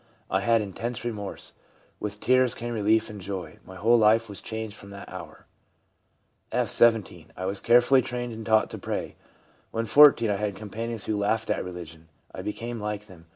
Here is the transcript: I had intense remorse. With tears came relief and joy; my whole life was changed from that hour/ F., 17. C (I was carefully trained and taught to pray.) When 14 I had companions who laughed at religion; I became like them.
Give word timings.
I 0.31 0.39
had 0.39 0.63
intense 0.63 1.05
remorse. 1.05 1.53
With 1.99 2.19
tears 2.19 2.55
came 2.55 2.73
relief 2.73 3.07
and 3.07 3.21
joy; 3.21 3.59
my 3.63 3.75
whole 3.75 3.99
life 3.99 4.27
was 4.27 4.41
changed 4.41 4.75
from 4.75 4.89
that 4.89 5.09
hour/ 5.13 5.45
F., 6.51 6.71
17. 6.71 7.27
C 7.27 7.31
(I 7.37 7.45
was 7.45 7.61
carefully 7.61 8.01
trained 8.01 8.33
and 8.33 8.43
taught 8.43 8.71
to 8.71 8.79
pray.) 8.79 9.15
When 9.69 9.85
14 9.85 10.27
I 10.31 10.37
had 10.37 10.55
companions 10.55 11.05
who 11.05 11.15
laughed 11.15 11.51
at 11.51 11.63
religion; 11.63 12.07
I 12.33 12.41
became 12.41 12.79
like 12.79 13.05
them. 13.05 13.27